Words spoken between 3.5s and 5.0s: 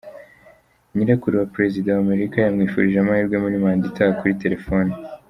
manda itaha kuri telefoni